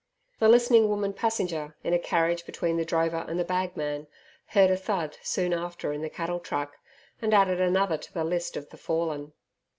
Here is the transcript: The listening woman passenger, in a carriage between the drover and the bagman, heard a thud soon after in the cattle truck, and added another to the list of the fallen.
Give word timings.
The 0.39 0.49
listening 0.49 0.89
woman 0.89 1.13
passenger, 1.13 1.77
in 1.83 1.93
a 1.93 1.99
carriage 1.99 2.43
between 2.47 2.77
the 2.77 2.83
drover 2.85 3.23
and 3.29 3.37
the 3.39 3.43
bagman, 3.45 4.07
heard 4.47 4.71
a 4.71 4.75
thud 4.75 5.19
soon 5.21 5.53
after 5.53 5.93
in 5.93 6.01
the 6.01 6.09
cattle 6.09 6.39
truck, 6.39 6.77
and 7.21 7.35
added 7.35 7.61
another 7.61 7.99
to 7.99 8.11
the 8.11 8.23
list 8.23 8.57
of 8.57 8.71
the 8.71 8.77
fallen. 8.77 9.33